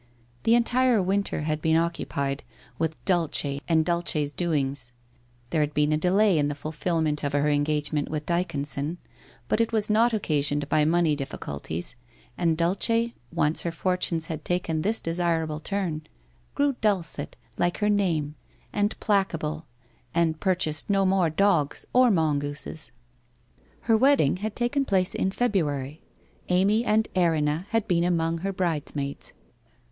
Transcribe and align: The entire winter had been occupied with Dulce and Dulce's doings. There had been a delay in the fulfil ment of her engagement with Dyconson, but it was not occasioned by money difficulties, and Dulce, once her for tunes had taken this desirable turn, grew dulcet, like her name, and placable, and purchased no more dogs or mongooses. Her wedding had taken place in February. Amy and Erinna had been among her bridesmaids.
The 0.45 0.55
entire 0.55 0.99
winter 0.99 1.41
had 1.41 1.61
been 1.61 1.77
occupied 1.77 2.41
with 2.79 2.97
Dulce 3.05 3.59
and 3.67 3.85
Dulce's 3.85 4.33
doings. 4.33 4.93
There 5.51 5.61
had 5.61 5.75
been 5.75 5.93
a 5.93 5.97
delay 5.97 6.39
in 6.39 6.47
the 6.47 6.55
fulfil 6.55 7.03
ment 7.03 7.23
of 7.23 7.33
her 7.33 7.47
engagement 7.47 8.09
with 8.09 8.25
Dyconson, 8.25 8.97
but 9.47 9.61
it 9.61 9.71
was 9.71 9.91
not 9.91 10.11
occasioned 10.11 10.67
by 10.69 10.85
money 10.85 11.15
difficulties, 11.15 11.95
and 12.35 12.57
Dulce, 12.57 13.11
once 13.31 13.61
her 13.61 13.69
for 13.71 13.95
tunes 13.95 14.25
had 14.25 14.43
taken 14.43 14.81
this 14.81 15.01
desirable 15.01 15.59
turn, 15.59 16.07
grew 16.55 16.75
dulcet, 16.81 17.35
like 17.59 17.77
her 17.77 17.87
name, 17.87 18.33
and 18.73 18.99
placable, 18.99 19.67
and 20.15 20.39
purchased 20.39 20.89
no 20.89 21.05
more 21.05 21.29
dogs 21.29 21.85
or 21.93 22.09
mongooses. 22.09 22.91
Her 23.81 23.95
wedding 23.95 24.37
had 24.37 24.55
taken 24.55 24.83
place 24.83 25.13
in 25.13 25.29
February. 25.29 26.01
Amy 26.49 26.83
and 26.83 27.07
Erinna 27.15 27.67
had 27.69 27.87
been 27.87 28.03
among 28.03 28.39
her 28.39 28.51
bridesmaids. 28.51 29.33